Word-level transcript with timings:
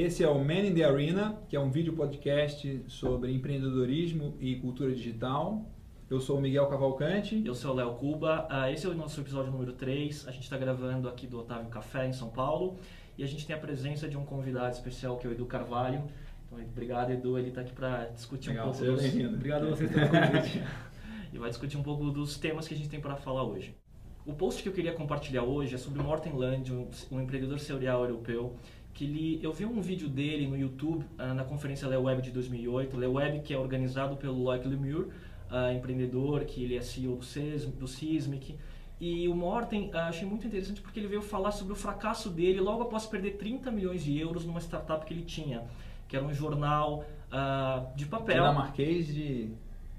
Esse 0.00 0.24
é 0.24 0.28
o 0.28 0.42
Man 0.42 0.60
in 0.60 0.74
the 0.74 0.82
Arena, 0.82 1.38
que 1.46 1.54
é 1.54 1.60
um 1.60 1.70
vídeo 1.70 1.92
podcast 1.92 2.84
sobre 2.86 3.34
empreendedorismo 3.34 4.34
e 4.40 4.56
cultura 4.56 4.94
digital. 4.94 5.62
Eu 6.08 6.18
sou 6.22 6.38
o 6.38 6.40
Miguel 6.40 6.66
Cavalcante. 6.68 7.42
Eu 7.44 7.54
sou 7.54 7.72
o 7.72 7.74
Léo 7.74 7.92
Cuba. 7.96 8.48
Uh, 8.50 8.72
esse 8.72 8.86
é 8.86 8.88
o 8.88 8.94
nosso 8.94 9.20
episódio 9.20 9.52
número 9.52 9.74
3. 9.74 10.26
A 10.26 10.30
gente 10.30 10.44
está 10.44 10.56
gravando 10.56 11.06
aqui 11.06 11.26
do 11.26 11.38
Otávio 11.38 11.68
Café, 11.68 12.06
em 12.06 12.14
São 12.14 12.30
Paulo. 12.30 12.78
E 13.18 13.22
a 13.22 13.26
gente 13.26 13.46
tem 13.46 13.54
a 13.54 13.58
presença 13.58 14.08
de 14.08 14.16
um 14.16 14.24
convidado 14.24 14.74
especial, 14.74 15.18
que 15.18 15.26
é 15.26 15.30
o 15.30 15.34
Edu 15.34 15.44
Carvalho. 15.44 16.02
Então, 16.46 16.58
obrigado, 16.58 17.10
Edu. 17.10 17.38
Ele 17.38 17.50
está 17.50 17.60
aqui 17.60 17.74
para 17.74 18.06
discutir 18.06 18.48
Legal, 18.48 18.70
um 18.70 18.72
pouco 18.72 18.86
dos... 18.86 19.04
Obrigado 19.04 19.66
a 19.66 19.68
vocês 19.68 19.90
pelo 19.92 20.08
convite. 20.08 20.62
e 21.30 21.36
vai 21.36 21.50
discutir 21.50 21.76
um 21.76 21.82
pouco 21.82 22.10
dos 22.10 22.38
temas 22.38 22.66
que 22.66 22.72
a 22.72 22.76
gente 22.78 22.88
tem 22.88 23.02
para 23.02 23.16
falar 23.16 23.44
hoje. 23.44 23.76
O 24.24 24.32
post 24.32 24.62
que 24.62 24.68
eu 24.68 24.72
queria 24.72 24.92
compartilhar 24.92 25.42
hoje 25.42 25.74
é 25.74 25.78
sobre 25.78 26.00
o 26.00 26.04
Morten 26.04 26.32
Land, 26.34 26.72
um 27.10 27.20
empreendedor 27.20 27.58
serial 27.58 28.04
europeu, 28.04 28.56
que 28.94 29.04
ele, 29.04 29.40
eu 29.42 29.52
vi 29.52 29.64
um 29.64 29.80
vídeo 29.80 30.08
dele 30.08 30.46
no 30.46 30.56
YouTube, 30.56 31.04
uh, 31.18 31.34
na 31.34 31.44
conferência 31.44 31.88
Le 31.88 31.96
Web 31.96 32.22
de 32.22 32.30
2008, 32.30 32.96
Le 32.98 33.06
Web 33.06 33.40
que 33.40 33.54
é 33.54 33.58
organizado 33.58 34.16
pelo 34.16 34.42
Loic 34.42 34.66
Lemur, 34.66 35.08
uh, 35.50 35.72
empreendedor, 35.74 36.44
que 36.44 36.62
ele 36.62 36.76
é 36.76 36.80
CEO 36.80 37.16
do, 37.16 37.24
Sesm, 37.24 37.70
do 37.70 37.86
Sismic, 37.86 38.56
e 39.00 39.26
o 39.28 39.34
Morten 39.34 39.90
uh, 39.94 39.96
achei 40.08 40.28
muito 40.28 40.46
interessante 40.46 40.80
porque 40.80 41.00
ele 41.00 41.08
veio 41.08 41.22
falar 41.22 41.52
sobre 41.52 41.72
o 41.72 41.76
fracasso 41.76 42.28
dele 42.28 42.60
logo 42.60 42.82
após 42.82 43.06
perder 43.06 43.38
30 43.38 43.70
milhões 43.70 44.04
de 44.04 44.18
euros 44.18 44.44
numa 44.44 44.60
startup 44.60 45.06
que 45.06 45.14
ele 45.14 45.24
tinha, 45.24 45.64
que 46.06 46.16
era 46.16 46.24
um 46.24 46.34
jornal 46.34 47.04
uh, 47.32 47.96
de 47.96 48.04
papel. 48.04 48.36
Dinamarquês 48.36 49.06
de 49.06 49.50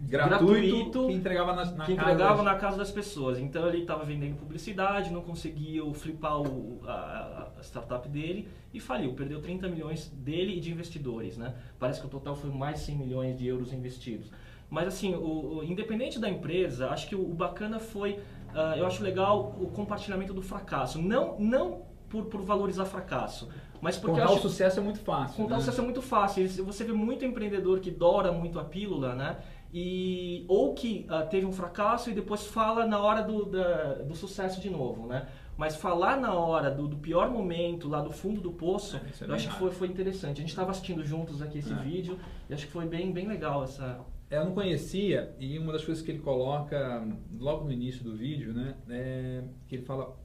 gratuito, 0.01 0.45
gratuito 0.45 1.07
que 1.07 1.13
entregava 1.13 1.53
na, 1.53 1.65
na 1.65 1.85
que 1.85 1.93
entregava 1.93 2.43
na 2.43 2.55
casa 2.55 2.77
das 2.77 2.91
pessoas. 2.91 3.39
Então 3.39 3.67
ele 3.67 3.79
estava 3.79 4.03
vendendo 4.03 4.35
publicidade, 4.35 5.11
não 5.11 5.21
conseguiu 5.21 5.93
flipar 5.93 6.41
o, 6.41 6.81
a, 6.85 7.49
a, 7.57 7.63
startup 7.63 8.07
dele 8.09 8.47
e 8.73 8.79
faliu, 8.79 9.13
perdeu 9.13 9.41
30 9.41 9.67
milhões 9.67 10.09
dele 10.09 10.57
e 10.57 10.59
de 10.59 10.71
investidores, 10.71 11.37
né? 11.37 11.53
Parece 11.79 11.99
que 11.99 12.07
o 12.07 12.09
total 12.09 12.35
foi 12.35 12.49
mais 12.49 12.79
de 12.79 12.85
100 12.85 12.95
milhões 12.95 13.37
de 13.37 13.47
euros 13.47 13.71
investidos. 13.73 14.31
Mas 14.69 14.87
assim, 14.87 15.13
o, 15.13 15.59
o 15.59 15.63
independente 15.63 16.17
da 16.19 16.29
empresa, 16.29 16.89
acho 16.89 17.07
que 17.07 17.15
o, 17.15 17.21
o 17.21 17.33
bacana 17.33 17.79
foi, 17.79 18.13
uh, 18.13 18.77
eu 18.77 18.87
acho 18.87 19.03
legal 19.03 19.55
o 19.59 19.67
compartilhamento 19.67 20.33
do 20.33 20.41
fracasso. 20.41 21.01
Não, 21.01 21.37
não 21.39 21.91
por, 22.09 22.25
por 22.25 22.41
valorizar 22.41 22.85
fracasso, 22.85 23.49
mas 23.81 23.97
porque 23.97 24.19
contar 24.19 24.33
o 24.33 24.39
sucesso 24.39 24.79
é 24.79 24.83
muito 24.83 24.99
fácil. 24.99 25.37
Contar 25.37 25.55
né? 25.55 25.57
o 25.57 25.59
sucesso 25.61 25.81
é 25.81 25.83
muito 25.83 26.01
fácil. 26.01 26.47
Você 26.65 26.83
vê 26.83 26.93
muito 26.93 27.25
empreendedor 27.25 27.79
que 27.79 27.89
dora 27.89 28.31
muito 28.31 28.59
a 28.59 28.63
pílula, 28.63 29.15
né? 29.15 29.37
E 29.73 30.45
ou 30.47 30.73
que 30.73 31.07
uh, 31.09 31.27
teve 31.29 31.45
um 31.45 31.51
fracasso 31.51 32.09
e 32.09 32.13
depois 32.13 32.45
fala 32.45 32.85
na 32.85 32.99
hora 32.99 33.21
do, 33.21 33.45
da, 33.45 33.93
do 33.95 34.15
sucesso 34.15 34.59
de 34.59 34.69
novo, 34.69 35.07
né? 35.07 35.27
Mas 35.57 35.75
falar 35.75 36.17
na 36.17 36.33
hora 36.33 36.71
do, 36.71 36.87
do 36.87 36.97
pior 36.97 37.29
momento, 37.29 37.87
lá 37.87 38.01
do 38.01 38.11
fundo 38.11 38.41
do 38.41 38.51
poço, 38.51 38.97
é, 38.97 38.99
é 38.99 39.27
eu 39.29 39.33
acho 39.33 39.49
que 39.49 39.55
foi, 39.55 39.71
foi 39.71 39.87
interessante. 39.87 40.37
A 40.37 40.41
gente 40.41 40.49
estava 40.49 40.71
assistindo 40.71 41.03
juntos 41.05 41.41
aqui 41.41 41.59
esse 41.59 41.71
é. 41.71 41.75
vídeo 41.75 42.19
e 42.49 42.53
acho 42.53 42.65
que 42.65 42.71
foi 42.71 42.85
bem, 42.85 43.11
bem 43.11 43.27
legal 43.27 43.63
essa... 43.63 43.99
É, 44.29 44.37
eu 44.37 44.45
não 44.45 44.53
conhecia 44.53 45.35
e 45.39 45.59
uma 45.59 45.71
das 45.71 45.83
coisas 45.85 46.03
que 46.03 46.09
ele 46.09 46.19
coloca 46.19 47.07
logo 47.37 47.65
no 47.65 47.71
início 47.71 48.03
do 48.03 48.15
vídeo, 48.15 48.53
né? 48.53 48.75
É 48.89 49.43
que 49.67 49.75
ele 49.75 49.83
fala 49.83 50.17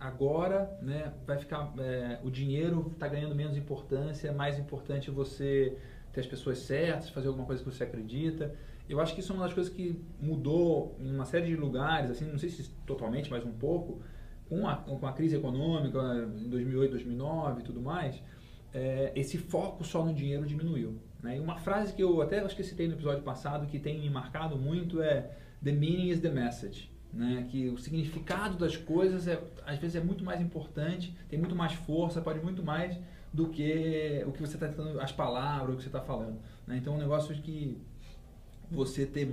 agora 0.00 0.78
né, 0.80 1.12
vai 1.26 1.36
ficar 1.36 1.72
é, 1.78 2.18
o 2.24 2.30
dinheiro 2.30 2.90
está 2.92 3.06
ganhando 3.06 3.34
menos 3.34 3.56
importância, 3.56 4.28
é 4.28 4.32
mais 4.32 4.58
importante 4.58 5.10
você 5.10 5.76
ter 6.12 6.20
as 6.20 6.26
pessoas 6.26 6.58
certas, 6.58 7.08
fazer 7.10 7.28
alguma 7.28 7.46
coisa 7.46 7.62
que 7.62 7.70
você 7.70 7.84
acredita. 7.84 8.54
Eu 8.88 9.00
acho 9.00 9.14
que 9.14 9.20
isso 9.20 9.32
é 9.32 9.36
uma 9.36 9.44
das 9.44 9.54
coisas 9.54 9.72
que 9.72 10.02
mudou 10.20 10.96
em 10.98 11.14
uma 11.14 11.24
série 11.24 11.46
de 11.46 11.56
lugares, 11.56 12.10
assim, 12.10 12.24
não 12.24 12.38
sei 12.38 12.48
se 12.48 12.68
totalmente, 12.84 13.30
mas 13.30 13.44
um 13.44 13.52
pouco, 13.52 14.02
com 14.48 14.66
a, 14.66 14.76
com 14.76 15.06
a 15.06 15.12
crise 15.12 15.36
econômica 15.36 15.98
em 16.36 16.48
2008, 16.48 16.90
2009 16.90 17.60
e 17.60 17.64
tudo 17.64 17.80
mais, 17.80 18.20
é, 18.74 19.12
esse 19.14 19.38
foco 19.38 19.84
só 19.84 20.04
no 20.04 20.12
dinheiro 20.12 20.44
diminuiu. 20.44 20.98
Né? 21.22 21.36
E 21.36 21.40
uma 21.40 21.56
frase 21.58 21.92
que 21.92 22.02
eu 22.02 22.20
até 22.20 22.40
acho 22.40 22.56
que 22.56 22.64
citei 22.64 22.88
no 22.88 22.94
episódio 22.94 23.22
passado, 23.22 23.66
que 23.66 23.78
tem 23.78 24.00
me 24.00 24.10
marcado 24.10 24.56
muito, 24.56 25.00
é 25.00 25.30
The 25.62 25.72
meaning 25.72 26.08
is 26.08 26.20
the 26.20 26.30
message. 26.30 26.90
Né? 27.12 27.46
Que 27.50 27.68
o 27.68 27.78
significado 27.78 28.56
das 28.56 28.76
coisas 28.76 29.28
é, 29.28 29.40
às 29.66 29.78
vezes 29.78 29.96
é 29.96 30.00
muito 30.00 30.24
mais 30.24 30.40
importante, 30.40 31.14
tem 31.28 31.38
muito 31.38 31.54
mais 31.54 31.74
força, 31.74 32.20
pode 32.20 32.40
muito 32.40 32.62
mais 32.62 32.98
do 33.32 33.48
que 33.48 34.22
o 34.26 34.32
que 34.32 34.40
você 34.40 34.54
está 34.54 34.68
tentando, 34.68 35.00
as 35.00 35.12
palavras, 35.12 35.74
o 35.74 35.76
que 35.76 35.82
você 35.82 35.88
está 35.88 36.00
falando. 36.00 36.38
Né? 36.66 36.76
Então, 36.76 36.94
é 36.94 36.96
um 36.96 37.00
negócio 37.00 37.34
que 37.34 37.78
você 38.70 39.06
ter, 39.06 39.28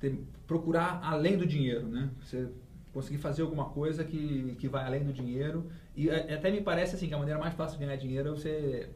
ter, 0.00 0.18
procurar 0.46 1.00
além 1.02 1.36
do 1.36 1.46
dinheiro, 1.46 1.86
né? 1.86 2.10
Você 2.22 2.48
conseguir 2.92 3.18
fazer 3.18 3.42
alguma 3.42 3.66
coisa 3.66 4.04
que, 4.04 4.56
que 4.58 4.68
vai 4.68 4.84
além 4.84 5.04
do 5.04 5.12
dinheiro. 5.12 5.66
E 5.96 6.10
até 6.10 6.50
me 6.50 6.60
parece 6.60 6.96
assim 6.96 7.08
que 7.08 7.14
a 7.14 7.18
maneira 7.18 7.38
mais 7.38 7.54
fácil 7.54 7.78
de 7.78 7.84
ganhar 7.84 7.96
dinheiro 7.96 8.28
é 8.28 8.32
você 8.32 8.88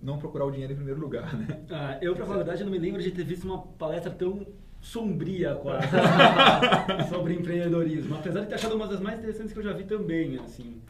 não 0.00 0.18
procurar 0.18 0.44
o 0.44 0.50
dinheiro 0.50 0.72
em 0.72 0.76
primeiro 0.76 1.00
lugar, 1.00 1.36
né? 1.36 1.60
Ah, 1.70 1.98
eu, 2.00 2.14
pra 2.14 2.24
falar 2.24 2.36
a 2.36 2.44
verdade, 2.44 2.64
não 2.64 2.70
me 2.70 2.78
lembro 2.78 3.02
de 3.02 3.10
ter 3.10 3.24
visto 3.24 3.44
uma 3.44 3.58
palestra 3.58 4.10
tão 4.10 4.46
sombria 4.80 5.56
quase 5.56 5.88
sobre 7.10 7.34
empreendedorismo. 7.34 8.14
Apesar 8.14 8.40
de 8.40 8.46
ter 8.46 8.54
achado 8.54 8.76
uma 8.76 8.86
das 8.86 9.00
mais 9.00 9.18
interessantes 9.18 9.52
que 9.52 9.58
eu 9.58 9.64
já 9.64 9.72
vi 9.72 9.84
também, 9.84 10.38
assim. 10.38 10.80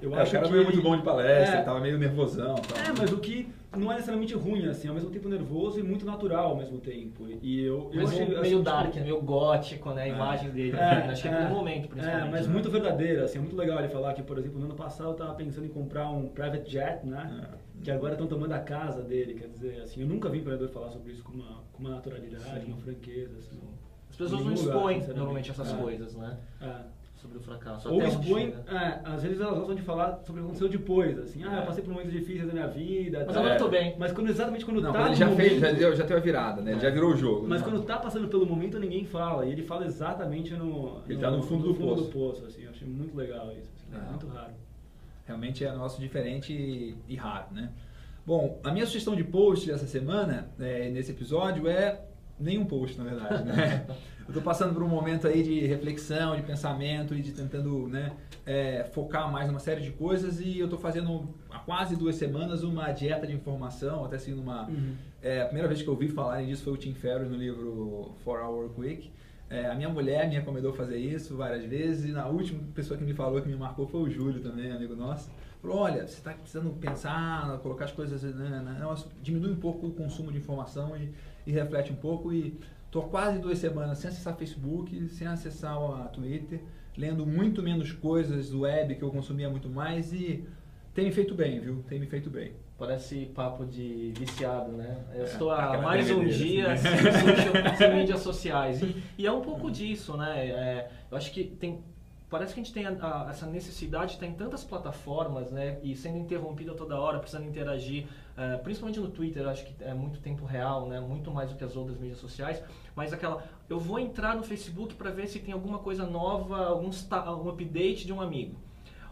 Eu 0.00 0.14
é, 0.14 0.20
acho 0.20 0.30
o 0.30 0.34
cara 0.34 0.46
que... 0.46 0.52
não 0.52 0.60
é 0.60 0.64
muito 0.64 0.82
bom 0.82 0.96
de 0.96 1.02
palestra, 1.02 1.58
é, 1.58 1.62
tava 1.62 1.80
meio 1.80 1.98
nervosão. 1.98 2.54
Tal. 2.54 2.78
É, 2.78 2.94
mas 2.96 3.12
o 3.12 3.18
que 3.18 3.48
não 3.76 3.90
é 3.90 3.96
necessariamente 3.96 4.34
ruim, 4.34 4.66
assim, 4.66 4.88
ao 4.88 4.94
mesmo 4.94 5.10
tempo 5.10 5.28
nervoso 5.28 5.78
e 5.78 5.82
muito 5.82 6.06
natural 6.06 6.50
ao 6.50 6.56
mesmo 6.56 6.78
tempo. 6.78 7.26
E 7.42 7.64
eu, 7.64 7.90
eu 7.92 8.02
mas 8.02 8.12
achei, 8.12 8.26
meio 8.26 8.40
assim, 8.40 8.62
dark, 8.62 8.92
tipo... 8.92 9.04
meio 9.04 9.20
gótico, 9.20 9.90
né, 9.90 10.02
a 10.02 10.06
é. 10.06 10.10
imagem 10.10 10.50
dele. 10.50 10.76
É, 10.76 11.10
acho 11.10 11.22
que 11.22 11.28
é, 11.28 11.44
no 11.44 11.50
momento, 11.50 11.84
é, 11.84 11.88
principalmente. 11.88 12.28
É, 12.28 12.30
mas 12.30 12.46
né? 12.46 12.52
muito 12.52 12.70
verdadeira, 12.70 13.24
assim, 13.24 13.38
é 13.38 13.40
muito 13.40 13.56
legal 13.56 13.78
ele 13.78 13.88
falar 13.88 14.14
que, 14.14 14.22
por 14.22 14.38
exemplo, 14.38 14.58
no 14.58 14.66
ano 14.66 14.74
passado 14.74 15.10
eu 15.10 15.14
tava 15.14 15.34
pensando 15.34 15.66
em 15.66 15.70
comprar 15.70 16.08
um 16.10 16.28
private 16.28 16.70
jet, 16.70 17.04
né, 17.04 17.50
é. 17.52 17.84
que 17.84 17.90
agora 17.90 18.12
estão 18.12 18.26
tomando 18.26 18.52
a 18.52 18.60
casa 18.60 19.02
dele, 19.02 19.34
quer 19.34 19.48
dizer, 19.48 19.82
assim, 19.82 20.00
eu 20.00 20.06
nunca 20.06 20.28
vi 20.28 20.38
empreendedor 20.38 20.70
falar 20.70 20.90
sobre 20.90 21.12
isso 21.12 21.24
com 21.24 21.32
uma, 21.32 21.62
com 21.72 21.80
uma 21.80 21.90
naturalidade, 21.90 22.64
Sim. 22.64 22.72
uma 22.72 22.78
franqueza, 22.78 23.36
assim. 23.38 23.58
As 24.08 24.16
pessoas 24.16 24.44
não 24.44 24.52
expõem 24.52 25.06
normalmente 25.08 25.50
essas 25.50 25.72
coisas, 25.72 26.14
né? 26.14 26.38
É 26.62 26.98
sobre 27.20 27.38
o 27.38 27.40
fracasso. 27.40 27.92
Ou 27.92 28.02
expõe, 28.02 28.54
é, 28.68 29.00
às 29.04 29.22
vezes 29.22 29.40
elas 29.40 29.56
gostam 29.58 29.74
de 29.74 29.82
falar 29.82 30.20
sobre 30.24 30.40
o 30.40 30.44
que 30.44 30.50
aconteceu 30.50 30.68
depois, 30.68 31.18
assim, 31.18 31.42
ah, 31.44 31.56
eu 31.56 31.62
é. 31.62 31.66
passei 31.66 31.82
por 31.82 31.90
momentos 31.90 32.12
difíceis 32.12 32.46
da 32.46 32.52
minha 32.52 32.66
vida. 32.68 33.24
Mas 33.26 33.36
agora 33.36 33.54
eu 33.54 33.58
tô 33.58 33.68
bem. 33.68 33.96
Mas 33.98 34.12
quando, 34.12 34.30
exatamente 34.30 34.64
quando 34.64 34.80
não, 34.80 34.92
tá 34.92 34.98
quando 34.98 35.06
ele 35.08 35.16
já 35.16 35.26
momento, 35.26 35.48
fez, 35.48 35.60
já 35.60 35.72
deu, 35.72 35.96
já 35.96 36.04
teve 36.04 36.20
a 36.20 36.22
virada, 36.22 36.62
né? 36.62 36.72
Ele 36.72 36.80
já 36.80 36.90
virou 36.90 37.12
o 37.12 37.16
jogo. 37.16 37.46
Mas 37.46 37.60
né? 37.60 37.68
quando 37.68 37.84
tá 37.84 37.98
passando 37.98 38.28
pelo 38.28 38.46
momento, 38.46 38.78
ninguém 38.78 39.04
fala. 39.04 39.46
E 39.46 39.52
ele 39.52 39.62
fala 39.62 39.84
exatamente 39.84 40.54
no. 40.54 41.02
Ele 41.06 41.14
no, 41.14 41.20
tá 41.20 41.30
no 41.30 41.42
fundo, 41.42 41.66
no 41.66 41.72
do, 41.72 41.74
fundo 41.74 41.88
poço. 41.88 42.04
do 42.04 42.10
poço. 42.10 42.46
assim, 42.46 42.62
eu 42.62 42.70
achei 42.70 42.86
muito 42.86 43.16
legal 43.16 43.50
isso. 43.52 43.70
Assim, 43.74 43.96
é. 43.96 44.10
muito 44.10 44.26
raro. 44.28 44.52
Realmente 45.26 45.64
é 45.64 45.70
negócio 45.70 46.00
diferente 46.00 46.52
e, 46.52 46.96
e 47.06 47.16
raro, 47.16 47.52
né? 47.52 47.70
Bom, 48.24 48.60
a 48.62 48.70
minha 48.70 48.86
sugestão 48.86 49.16
de 49.16 49.24
post 49.24 49.66
dessa 49.66 49.86
semana, 49.86 50.50
é, 50.60 50.90
nesse 50.90 51.12
episódio, 51.12 51.66
é 51.66 52.00
nenhum 52.40 52.64
post, 52.64 52.98
na 52.98 53.04
verdade, 53.04 53.44
né? 53.44 53.86
eu 54.20 54.28
estou 54.28 54.42
passando 54.42 54.74
por 54.74 54.82
um 54.82 54.88
momento 54.88 55.26
aí 55.26 55.42
de 55.42 55.66
reflexão, 55.66 56.36
de 56.36 56.42
pensamento 56.42 57.14
e 57.14 57.22
de 57.22 57.32
tentando 57.32 57.88
né, 57.88 58.12
é, 58.44 58.84
focar 58.92 59.30
mais 59.32 59.46
numa 59.46 59.58
série 59.58 59.80
de 59.80 59.90
coisas 59.90 60.40
e 60.40 60.58
eu 60.58 60.66
estou 60.66 60.78
fazendo 60.78 61.34
há 61.50 61.58
quase 61.58 61.96
duas 61.96 62.16
semanas 62.16 62.62
uma 62.62 62.92
dieta 62.92 63.26
de 63.26 63.34
informação, 63.34 64.04
até 64.04 64.18
sendo 64.18 64.42
uma... 64.42 64.68
Uhum. 64.68 64.94
É, 65.22 65.42
a 65.42 65.46
primeira 65.46 65.66
vez 65.66 65.82
que 65.82 65.88
eu 65.88 65.94
ouvi 65.94 66.08
falarem 66.08 66.46
disso 66.46 66.62
foi 66.62 66.72
o 66.74 66.76
Tim 66.76 66.94
Ferriss 66.94 67.30
no 67.30 67.36
livro 67.36 68.14
For 68.22 68.40
Hour 68.40 68.70
Week. 68.78 69.10
É, 69.50 69.66
a 69.66 69.74
minha 69.74 69.88
mulher 69.88 70.28
me 70.28 70.34
recomendou 70.34 70.74
fazer 70.74 70.98
isso 70.98 71.34
várias 71.34 71.64
vezes 71.64 72.04
e 72.04 72.12
na 72.12 72.26
última 72.26 72.60
pessoa 72.74 72.98
que 72.98 73.04
me 73.04 73.14
falou, 73.14 73.40
que 73.40 73.48
me 73.48 73.56
marcou, 73.56 73.86
foi 73.86 74.02
o 74.02 74.10
Júlio 74.10 74.40
também, 74.40 74.70
amigo 74.70 74.94
nosso. 74.94 75.30
Falou, 75.62 75.78
olha, 75.78 76.06
você 76.06 76.18
está 76.18 76.32
precisando 76.32 76.70
pensar, 76.74 77.58
colocar 77.58 77.86
as 77.86 77.92
coisas, 77.92 78.22
né, 78.22 78.60
né, 78.60 78.94
diminui 79.22 79.52
um 79.52 79.56
pouco 79.56 79.86
o 79.86 79.90
consumo 79.90 80.30
de 80.30 80.38
informação 80.38 80.96
e, 80.96 81.10
e 81.48 81.52
reflete 81.52 81.92
um 81.92 81.96
pouco 81.96 82.32
e 82.32 82.58
Estou 82.88 83.02
quase 83.02 83.38
duas 83.38 83.58
semanas 83.58 83.98
sem 83.98 84.08
acessar 84.08 84.34
Facebook, 84.34 85.10
sem 85.10 85.26
acessar 85.26 85.78
o 85.78 86.08
Twitter, 86.08 86.62
lendo 86.96 87.26
muito 87.26 87.62
menos 87.62 87.92
coisas 87.92 88.48
do 88.48 88.60
web 88.60 88.94
que 88.94 89.02
eu 89.02 89.10
consumia 89.10 89.50
muito 89.50 89.68
mais 89.68 90.10
e 90.10 90.48
tem 90.94 91.04
me 91.04 91.12
feito 91.12 91.34
bem, 91.34 91.60
viu? 91.60 91.84
Tem 91.86 92.00
me 92.00 92.06
feito 92.06 92.30
bem. 92.30 92.52
Parece 92.78 93.26
papo 93.34 93.66
de 93.66 94.14
viciado, 94.18 94.72
né? 94.72 95.04
Eu 95.14 95.20
é, 95.20 95.24
estou 95.24 95.50
há 95.50 95.76
mais 95.82 96.10
um 96.10 96.24
dia 96.24 96.72
assim, 96.72 96.88
sem, 96.88 97.12
social, 97.12 97.76
sem 97.76 97.94
mídias 97.94 98.20
sociais. 98.20 98.82
E, 98.82 98.96
e, 99.18 99.26
é 99.26 99.32
um 99.32 99.42
pouco 99.42 99.70
disso, 99.70 100.16
né? 100.16 100.46
É, 100.46 100.90
eu 101.10 101.16
acho 101.18 101.30
que 101.30 101.44
tem 101.44 101.84
parece 102.30 102.54
que 102.54 102.60
a 102.60 102.62
gente 102.62 102.72
tem 102.72 102.86
a, 102.86 102.90
a, 102.90 103.30
essa 103.30 103.46
necessidade 103.46 104.08
de 104.08 104.12
estar 104.14 104.26
em 104.26 104.34
tantas 104.34 104.62
plataformas, 104.62 105.50
né, 105.50 105.78
e 105.82 105.96
sendo 105.96 106.18
interrompida 106.18 106.74
toda 106.74 106.98
hora, 106.98 107.18
precisando 107.18 107.46
interagir, 107.46 108.06
uh, 108.36 108.62
principalmente 108.62 109.00
no 109.00 109.08
Twitter, 109.08 109.46
acho 109.48 109.64
que 109.64 109.82
é 109.82 109.94
muito 109.94 110.20
tempo 110.20 110.44
real, 110.44 110.88
né, 110.88 111.00
muito 111.00 111.30
mais 111.30 111.50
do 111.50 111.56
que 111.56 111.64
as 111.64 111.76
outras 111.76 111.98
mídias 111.98 112.18
sociais, 112.18 112.62
mas 112.94 113.12
aquela, 113.12 113.42
eu 113.68 113.78
vou 113.78 113.98
entrar 113.98 114.36
no 114.36 114.42
Facebook 114.42 114.94
para 114.94 115.10
ver 115.10 115.26
se 115.26 115.38
tem 115.38 115.54
alguma 115.54 115.78
coisa 115.78 116.06
nova, 116.06 116.66
algum, 116.66 116.90
algum 117.10 117.48
update 117.48 118.06
de 118.06 118.12
um 118.12 118.20
amigo, 118.20 118.56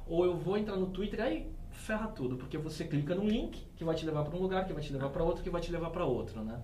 ou 0.07 0.25
eu 0.25 0.37
vou 0.37 0.59
entrar 0.59 0.77
no 0.77 0.89
Twitter, 0.89 1.21
aí 1.21 1.51
ferra 1.71 2.09
tudo, 2.09 2.37
porque 2.37 2.59
você 2.59 2.85
clica 2.85 3.15
num 3.15 3.29
link 3.29 3.67
que 3.77 3.85
vai 3.85 3.95
te 3.95 4.05
levar 4.05 4.25
para 4.25 4.37
um 4.37 4.43
lugar, 4.43 4.67
que 4.67 4.73
vai 4.73 4.83
te 4.83 4.93
levar 4.93 5.09
para 5.11 5.23
outro, 5.23 5.43
que 5.43 5.51
vai 5.51 5.61
te 5.61 5.71
levar 5.71 5.91
para 5.91 6.05
outro, 6.05 6.43
né. 6.43 6.61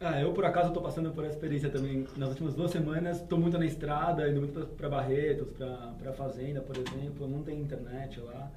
Ah, 0.00 0.20
eu 0.20 0.32
por 0.32 0.44
acaso 0.44 0.68
estou 0.68 0.82
passando 0.82 1.10
por 1.10 1.24
essa 1.24 1.34
experiência 1.34 1.70
também. 1.70 2.06
Nas 2.16 2.28
últimas 2.30 2.54
duas 2.54 2.70
semanas 2.70 3.20
estou 3.22 3.38
muito 3.38 3.58
na 3.58 3.64
estrada, 3.64 4.28
indo 4.28 4.40
muito 4.40 4.66
para 4.76 4.88
Barretos, 4.88 5.48
para 5.52 6.12
Fazenda, 6.12 6.60
por 6.60 6.76
exemplo. 6.76 7.26
Não 7.26 7.42
tem 7.42 7.60
internet 7.60 8.20
lá. 8.20 8.50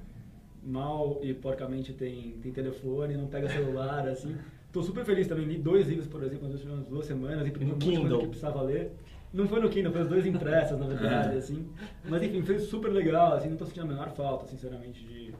mal 0.62 1.18
e 1.22 1.32
porcamente 1.32 1.94
tem, 1.94 2.36
tem 2.42 2.52
telefone, 2.52 3.16
não 3.16 3.26
pega 3.26 3.48
celular, 3.48 4.06
assim. 4.08 4.36
Estou 4.66 4.82
super 4.82 5.04
feliz 5.04 5.26
também, 5.26 5.46
li 5.46 5.58
dois 5.58 5.88
livros, 5.88 6.06
por 6.06 6.22
exemplo, 6.22 6.46
nas 6.46 6.60
últimas 6.60 6.86
duas 6.86 7.06
semanas, 7.06 7.46
e 7.46 7.64
no 7.64 7.76
Kindle. 7.76 8.20
que 8.20 8.26
precisava 8.26 8.62
ler. 8.62 8.92
Não 9.32 9.48
foi 9.48 9.60
no 9.60 9.68
Kindle, 9.68 9.92
foi 9.92 10.02
os 10.02 10.08
dois 10.08 10.26
impressos, 10.26 10.78
na 10.78 10.86
verdade, 10.86 11.34
é. 11.34 11.38
assim. 11.38 11.66
Mas 12.04 12.22
enfim, 12.22 12.42
foi 12.42 12.58
super 12.58 12.88
legal, 12.88 13.32
assim, 13.32 13.46
não 13.46 13.54
estou 13.54 13.66
sentindo 13.66 13.86
a 13.86 13.88
menor 13.88 14.10
falta, 14.10 14.46
sinceramente, 14.46 15.04
de... 15.04 15.34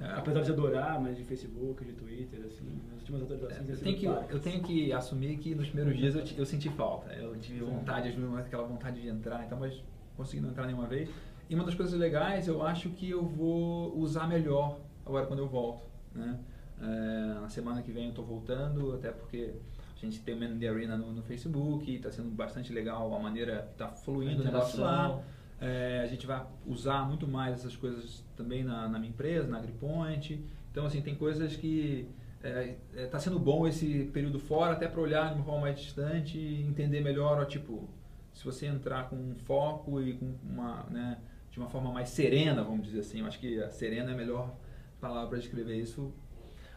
É. 0.00 0.18
Apesar 0.18 0.42
de 0.42 0.50
adorar, 0.50 1.00
mas 1.00 1.16
de 1.16 1.24
Facebook, 1.24 1.84
de 1.84 1.92
Twitter, 1.92 2.44
assim, 2.46 2.80
nas 2.90 3.00
últimas 3.00 3.22
atualizações... 3.22 3.68
É, 3.68 3.72
eu, 3.72 3.78
tenho 3.78 3.96
que, 3.96 4.06
eu 4.06 4.40
tenho 4.40 4.62
que 4.62 4.92
assumir 4.92 5.36
que 5.38 5.54
nos 5.54 5.68
primeiros 5.68 5.96
dias 5.96 6.14
eu, 6.14 6.38
eu 6.38 6.46
senti 6.46 6.68
falta. 6.70 7.12
Eu 7.12 7.36
tive 7.36 7.60
vontade, 7.60 8.08
aquela 8.38 8.64
vontade 8.64 9.00
de 9.00 9.08
entrar, 9.08 9.44
então, 9.44 9.58
mas 9.58 9.82
consegui 10.16 10.42
não 10.42 10.50
entrar 10.50 10.66
nenhuma 10.66 10.86
vez. 10.86 11.10
E 11.48 11.54
uma 11.54 11.64
das 11.64 11.74
coisas 11.74 11.98
legais, 11.98 12.48
eu 12.48 12.62
acho 12.62 12.88
que 12.90 13.10
eu 13.10 13.24
vou 13.24 13.96
usar 13.98 14.26
melhor 14.26 14.78
agora 15.04 15.26
quando 15.26 15.40
eu 15.40 15.48
volto, 15.48 15.84
né? 16.14 16.38
É, 16.80 17.40
na 17.40 17.48
semana 17.48 17.82
que 17.82 17.92
vem 17.92 18.04
eu 18.04 18.10
estou 18.10 18.24
voltando, 18.24 18.94
até 18.94 19.12
porque 19.12 19.54
a 19.96 20.00
gente 20.00 20.20
tem 20.20 20.34
o 20.34 20.40
Man 20.40 20.46
in 20.46 20.58
the 20.58 20.68
Arena 20.68 20.96
no, 20.96 21.12
no 21.12 21.22
Facebook, 21.22 21.94
está 21.94 22.10
sendo 22.10 22.30
bastante 22.30 22.72
legal 22.72 23.14
a 23.14 23.20
maneira 23.20 23.62
que 23.68 23.72
está 23.72 23.88
fluindo 23.88 24.42
o 24.42 24.44
negócio 24.44 24.80
lá. 24.80 25.20
É, 25.64 26.00
a 26.02 26.08
gente 26.08 26.26
vai 26.26 26.44
usar 26.66 27.06
muito 27.06 27.28
mais 27.28 27.54
essas 27.54 27.76
coisas 27.76 28.24
também 28.36 28.64
na, 28.64 28.88
na 28.88 28.98
minha 28.98 29.10
empresa, 29.10 29.46
na 29.46 29.58
AgriPoint. 29.58 30.44
Então, 30.72 30.84
assim, 30.84 31.00
tem 31.00 31.14
coisas 31.14 31.54
que 31.54 32.08
está 32.38 32.48
é, 32.48 32.76
é 32.96 33.06
tá 33.06 33.20
sendo 33.20 33.38
bom 33.38 33.68
esse 33.68 34.10
período 34.12 34.40
fora, 34.40 34.72
até 34.72 34.88
para 34.88 35.00
olhar 35.00 35.28
de 35.28 35.36
uma 35.36 35.44
forma 35.44 35.60
mais 35.60 35.78
distante 35.78 36.36
e 36.36 36.66
entender 36.66 37.00
melhor, 37.00 37.40
ó, 37.40 37.44
tipo, 37.44 37.88
se 38.32 38.44
você 38.44 38.66
entrar 38.66 39.08
com 39.08 39.36
foco 39.36 40.02
e 40.02 40.14
com 40.14 40.34
uma, 40.42 40.84
né, 40.90 41.18
de 41.52 41.60
uma 41.60 41.68
forma 41.68 41.92
mais 41.92 42.08
serena, 42.08 42.64
vamos 42.64 42.84
dizer 42.84 42.98
assim, 42.98 43.20
eu 43.20 43.26
acho 43.26 43.38
que 43.38 43.62
a 43.62 43.70
serena 43.70 44.10
é 44.10 44.14
a 44.14 44.16
melhor 44.16 44.52
palavra 45.00 45.28
para 45.28 45.38
descrever 45.38 45.76
isso 45.76 46.12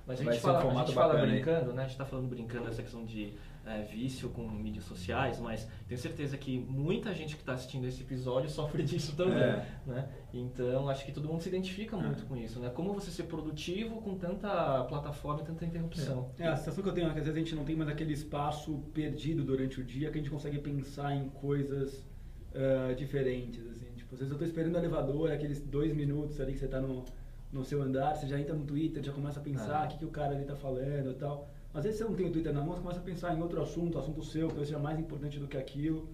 mas 0.08 0.22
a 0.22 0.24
gente 0.24 0.40
fala, 0.40 0.66
um 0.66 0.78
a 0.78 0.86
gente 0.86 0.94
fala 0.94 1.26
brincando, 1.26 1.74
né? 1.74 1.82
A 1.82 1.86
gente 1.86 1.94
está 1.94 2.06
falando 2.06 2.28
brincando 2.28 2.68
essa 2.68 2.82
questão 2.82 3.04
de 3.04 3.34
é, 3.66 3.82
vício 3.82 4.30
com 4.30 4.48
mídias 4.48 4.86
sociais, 4.86 5.40
mas 5.40 5.68
tenho 5.88 6.00
certeza 6.00 6.38
que 6.38 6.60
muita 6.60 7.14
gente 7.14 7.36
que 7.36 7.42
está 7.42 7.54
assistindo 7.54 7.88
esse 7.88 8.04
episódio 8.04 8.50
sofre 8.50 8.84
disso 8.84 9.16
também, 9.16 9.42
é. 9.42 9.66
né? 9.86 10.10
Então, 10.32 10.88
acho 10.90 11.04
que 11.06 11.12
todo 11.12 11.28
mundo 11.28 11.42
se 11.42 11.50
identifica 11.50 11.98
muito 11.98 12.24
é. 12.24 12.26
com 12.28 12.38
isso, 12.38 12.60
né? 12.60 12.70
Como 12.70 12.94
você 12.94 13.10
ser 13.10 13.24
produtivo 13.24 14.02
com 14.02 14.16
tanta 14.16 14.84
plataforma 14.84 15.42
e 15.42 15.46
tanta 15.46 15.66
interrupção. 15.66 16.30
É, 16.38 16.48
a 16.48 16.56
sensação 16.56 16.84
que 16.84 16.90
eu 16.90 16.94
tenho 16.94 17.08
é 17.10 17.14
que 17.14 17.20
às 17.20 17.26
vezes 17.26 17.36
a 17.36 17.40
gente 17.40 17.56
não 17.56 17.66
tem 17.66 17.76
mais 17.76 17.90
aquele 17.90 18.14
espaço 18.14 18.78
perdido 18.94 19.44
durante 19.44 19.82
o 19.82 19.84
dia 19.84 20.12
que 20.12 20.20
a 20.20 20.22
gente 20.22 20.30
consegue 20.30 20.60
pensar 20.60 21.16
em 21.16 21.30
coisas 21.30 22.06
uh, 22.54 22.94
diferentes, 22.96 23.66
assim. 23.68 23.88
Tipo, 23.96 24.14
às 24.14 24.20
vezes 24.20 24.32
eu 24.32 24.36
estou 24.36 24.48
esperando 24.48 24.76
o 24.76 24.78
elevador, 24.78 25.32
aqueles 25.32 25.60
dois 25.60 25.92
minutos 25.96 26.40
ali 26.40 26.54
que 26.54 26.60
você 26.60 26.66
está 26.66 26.80
no 26.80 27.04
no 27.56 27.64
seu 27.64 27.82
andar, 27.82 28.16
você 28.16 28.28
já 28.28 28.40
entra 28.40 28.54
no 28.54 28.66
Twitter, 28.66 29.02
já 29.02 29.14
começa 29.14 29.40
a 29.40 29.44
pensar 29.44 29.84
ah. 29.84 29.86
o 29.86 29.88
que, 29.88 29.98
que 29.98 30.06
o 30.06 30.10
cara 30.10 30.34
ali 30.34 30.42
está 30.42 30.56
falando 30.56 31.12
e 31.12 31.16
tal. 31.16 31.50
Às 31.74 31.84
vezes 31.84 32.00
você 32.00 32.04
não 32.04 32.14
tem 32.14 32.28
o 32.28 32.32
Twitter 32.32 32.54
na 32.54 32.62
mão, 32.62 32.76
você 32.76 32.82
começa 32.82 33.00
a 33.00 33.04
pensar 33.04 33.36
em 33.36 33.42
outro 33.42 33.62
assunto, 33.62 33.98
assunto 33.98 34.24
seu, 34.24 34.50
que 34.50 34.60
seja 34.60 34.78
mais 34.78 35.00
importante 35.00 35.40
do 35.40 35.48
que 35.48 35.58
aquilo. 35.58 36.08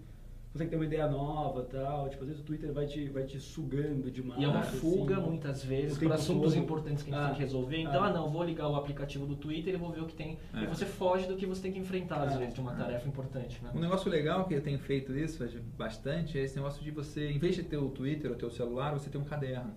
Você 0.51 0.57
tem 0.57 0.67
que 0.67 0.71
ter 0.71 0.75
uma 0.75 0.85
ideia 0.85 1.07
nova 1.07 1.63
tal. 1.63 2.09
Tipo, 2.09 2.23
às 2.23 2.29
vezes 2.29 2.43
o 2.43 2.45
Twitter 2.45 2.73
vai 2.73 2.85
te, 2.85 3.07
vai 3.07 3.23
te 3.23 3.39
sugando 3.39 4.11
demais. 4.11 4.41
E 4.41 4.43
é 4.43 4.47
uma 4.47 4.63
fuga, 4.63 5.17
assim, 5.17 5.25
muitas 5.25 5.63
vezes, 5.63 5.97
para 5.97 6.15
assuntos 6.15 6.53
todo. 6.53 6.61
importantes 6.61 7.03
que 7.03 7.09
a 7.09 7.13
gente 7.13 7.23
ah, 7.23 7.27
tem 7.27 7.35
que 7.35 7.41
resolver. 7.41 7.77
Então, 7.79 8.03
ah. 8.03 8.07
ah. 8.07 8.13
não, 8.13 8.29
vou 8.29 8.43
ligar 8.43 8.67
o 8.67 8.75
aplicativo 8.75 9.25
do 9.25 9.35
Twitter 9.35 9.73
e 9.73 9.77
vou 9.77 9.91
ver 9.91 10.01
o 10.01 10.07
que 10.07 10.13
tem. 10.13 10.38
É. 10.53 10.63
E 10.63 10.67
você 10.67 10.85
foge 10.85 11.25
do 11.25 11.38
que 11.38 11.45
você 11.45 11.61
tem 11.61 11.71
que 11.71 11.79
enfrentar, 11.79 12.23
às 12.23 12.35
é. 12.35 12.38
vezes, 12.39 12.53
de 12.53 12.59
uma 12.59 12.73
tarefa 12.73 13.07
importante. 13.07 13.63
Né? 13.63 13.71
Um 13.73 13.79
negócio 13.79 14.11
legal 14.11 14.45
que 14.45 14.53
eu 14.53 14.61
tenho 14.61 14.79
feito 14.79 15.15
isso 15.15 15.47
bastante 15.77 16.38
é 16.38 16.43
esse 16.43 16.55
negócio 16.57 16.83
de 16.83 16.91
você, 16.91 17.31
em 17.31 17.39
vez 17.39 17.55
de 17.55 17.63
ter 17.63 17.77
o 17.77 17.89
Twitter 17.89 18.29
ou 18.29 18.35
teu 18.35 18.51
celular, 18.51 18.91
você 18.91 19.09
ter 19.09 19.17
um 19.17 19.23
caderno 19.23 19.73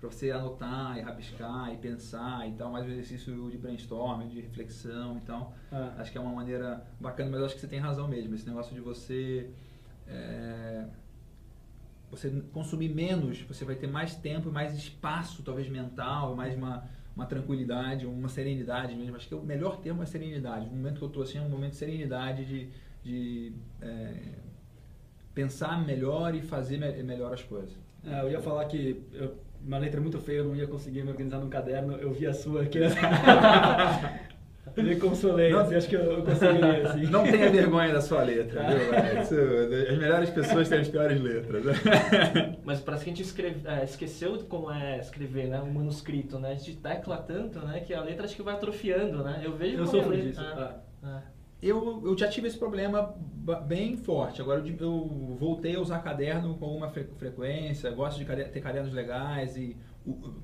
para 0.00 0.10
você 0.10 0.30
anotar 0.30 0.96
e 0.96 1.00
rabiscar 1.00 1.72
e 1.72 1.76
pensar 1.76 2.48
e 2.48 2.52
tal, 2.52 2.70
mais 2.70 2.86
um 2.86 2.90
exercício 2.90 3.50
de 3.50 3.58
brainstorming, 3.58 4.28
de 4.28 4.40
reflexão 4.40 5.16
então 5.16 5.52
é. 5.72 6.00
acho 6.00 6.12
que 6.12 6.18
é 6.18 6.20
uma 6.20 6.32
maneira 6.32 6.86
bacana, 7.00 7.30
mas 7.32 7.42
acho 7.42 7.54
que 7.56 7.60
você 7.60 7.66
tem 7.66 7.80
razão 7.80 8.06
mesmo, 8.06 8.34
esse 8.34 8.46
negócio 8.46 8.72
de 8.74 8.80
você 8.80 9.50
é, 10.06 10.84
você 12.10 12.30
consumir 12.52 12.94
menos, 12.94 13.42
você 13.42 13.64
vai 13.64 13.74
ter 13.74 13.88
mais 13.88 14.14
tempo, 14.14 14.50
mais 14.52 14.74
espaço 14.76 15.42
talvez 15.42 15.68
mental, 15.68 16.34
mais 16.36 16.54
uma, 16.56 16.88
uma 17.14 17.26
tranquilidade, 17.26 18.06
uma 18.06 18.28
serenidade 18.28 18.94
mesmo, 18.94 19.16
acho 19.16 19.26
que 19.26 19.34
o 19.34 19.42
melhor 19.42 19.78
termo 19.78 20.02
é 20.02 20.06
serenidade, 20.06 20.66
o 20.66 20.70
momento 20.70 20.98
que 20.98 21.04
eu 21.04 21.08
estou 21.08 21.24
assim 21.24 21.38
é 21.38 21.42
um 21.42 21.48
momento 21.48 21.72
de 21.72 21.76
serenidade, 21.76 22.44
de, 22.44 22.68
de 23.02 23.52
é, 23.82 24.14
pensar 25.34 25.84
melhor 25.84 26.36
e 26.36 26.40
fazer 26.40 26.78
me 26.78 27.02
melhor 27.02 27.34
as 27.34 27.42
coisas. 27.42 27.76
É, 28.04 28.22
eu 28.22 28.30
ia 28.30 28.40
falar 28.40 28.64
que 28.66 29.02
eu 29.12 29.36
uma 29.64 29.78
letra 29.78 30.00
muito 30.00 30.18
feia, 30.18 30.38
eu 30.38 30.44
não 30.44 30.56
ia 30.56 30.66
conseguir 30.66 31.02
me 31.02 31.10
organizar 31.10 31.38
num 31.38 31.48
caderno. 31.48 31.94
Eu 31.96 32.12
vi 32.12 32.26
a 32.26 32.32
sua 32.32 32.62
aqui. 32.62 32.78
me 34.76 34.96
consolei, 34.96 35.50
não, 35.50 35.60
assim, 35.60 35.74
acho 35.74 35.88
que 35.88 35.96
eu 35.96 36.22
conseguiria. 36.22 36.88
Assim. 36.88 37.02
Não 37.06 37.24
tenha 37.24 37.50
vergonha 37.50 37.92
da 37.92 38.00
sua 38.00 38.22
letra, 38.22 38.62
viu? 38.62 38.78
Isso, 39.22 39.34
as 39.92 39.98
melhores 39.98 40.30
pessoas 40.30 40.68
têm 40.68 40.80
as 40.80 40.88
piores 40.88 41.20
letras. 41.20 41.64
Mas 42.64 42.80
parece 42.80 43.04
que 43.04 43.10
a 43.10 43.14
gente 43.14 43.22
escreve, 43.22 43.66
é, 43.68 43.84
esqueceu 43.84 44.38
como 44.48 44.70
é 44.70 44.98
escrever 44.98 45.48
né, 45.48 45.60
um 45.60 45.72
manuscrito, 45.72 46.38
né? 46.38 46.52
A 46.52 46.54
gente 46.54 46.76
tecla 46.76 47.18
tanto 47.18 47.58
né, 47.60 47.80
que 47.80 47.92
a 47.92 48.00
letra 48.00 48.24
acho 48.24 48.36
que 48.36 48.42
vai 48.42 48.54
atrofiando, 48.54 49.22
né? 49.22 49.42
Eu 49.42 49.56
vejo 49.56 49.78
Eu 49.78 49.86
sofro 49.86 50.16
disso. 50.16 50.40
Ah, 50.40 50.76
ah. 51.02 51.22
Eu, 51.60 52.02
eu 52.04 52.16
já 52.16 52.28
tive 52.28 52.46
esse 52.46 52.58
problema 52.58 53.14
bem 53.66 53.96
forte. 53.96 54.40
Agora 54.40 54.60
eu, 54.60 54.76
eu 54.78 55.36
voltei 55.38 55.74
a 55.76 55.80
usar 55.80 55.98
caderno 56.00 56.56
com 56.56 56.66
alguma 56.66 56.88
frequência, 56.88 57.90
gosto 57.90 58.18
de 58.18 58.24
ter 58.24 58.60
cadernos 58.60 58.92
legais 58.92 59.56
e 59.56 59.76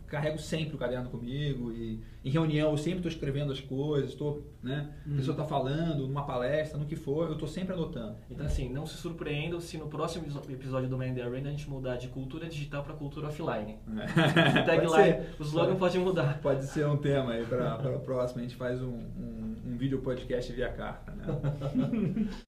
carrego 0.06 0.38
sempre 0.38 0.74
o 0.74 0.78
caderno 0.78 1.08
comigo 1.08 1.72
e 1.72 2.00
em 2.24 2.30
reunião 2.30 2.70
eu 2.70 2.76
sempre 2.76 2.98
estou 2.98 3.10
escrevendo 3.10 3.52
as 3.52 3.60
coisas, 3.60 4.10
estou, 4.10 4.46
né, 4.62 4.90
a 5.06 5.16
pessoa 5.16 5.32
está 5.32 5.42
uhum. 5.42 5.48
falando 5.48 6.06
numa 6.06 6.24
palestra, 6.24 6.78
no 6.78 6.86
que 6.86 6.96
for, 6.96 7.28
eu 7.28 7.34
estou 7.34 7.48
sempre 7.48 7.74
anotando. 7.74 8.16
Então 8.30 8.46
assim, 8.46 8.68
não 8.68 8.86
se 8.86 8.96
surpreendam 8.96 9.60
se 9.60 9.78
no 9.78 9.88
próximo 9.88 10.26
episódio 10.48 10.88
do 10.88 10.96
Man 10.96 11.14
the 11.14 11.22
Arena 11.22 11.48
a 11.48 11.52
gente 11.52 11.68
mudar 11.68 11.96
de 11.96 12.08
cultura 12.08 12.48
digital 12.48 12.82
para 12.82 12.94
cultura 12.94 13.28
offline. 13.28 13.76
É. 13.88 14.60
O 14.60 14.64
tagline, 14.64 15.26
o 15.38 15.42
slogan 15.42 15.76
pode, 15.76 15.98
mudar. 15.98 16.40
Pode 16.40 16.64
ser 16.66 16.86
um 16.86 16.96
tema 16.96 17.32
aí 17.32 17.44
para 17.44 17.96
o 17.96 18.00
próximo, 18.00 18.40
a 18.40 18.42
gente 18.42 18.56
faz 18.56 18.82
um, 18.82 18.88
um, 18.88 19.43
um 19.74 19.76
vídeo 19.76 20.00
podcast 20.00 20.52
via 20.52 20.72
carta. 20.72 21.12
Né? 21.12 21.24